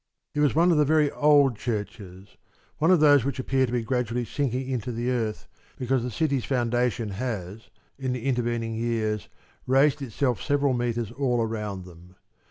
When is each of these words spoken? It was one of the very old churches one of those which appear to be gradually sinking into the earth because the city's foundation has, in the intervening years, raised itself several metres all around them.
It 0.33 0.39
was 0.39 0.55
one 0.55 0.71
of 0.71 0.79
the 0.79 0.83
very 0.83 1.11
old 1.11 1.55
churches 1.57 2.35
one 2.79 2.89
of 2.89 2.99
those 3.01 3.23
which 3.23 3.37
appear 3.37 3.67
to 3.67 3.71
be 3.71 3.83
gradually 3.83 4.25
sinking 4.25 4.67
into 4.67 4.91
the 4.91 5.11
earth 5.11 5.47
because 5.77 6.01
the 6.01 6.09
city's 6.09 6.43
foundation 6.43 7.09
has, 7.09 7.69
in 7.99 8.11
the 8.11 8.25
intervening 8.25 8.73
years, 8.73 9.29
raised 9.67 10.01
itself 10.01 10.41
several 10.41 10.73
metres 10.73 11.11
all 11.11 11.39
around 11.39 11.85
them. 11.85 12.15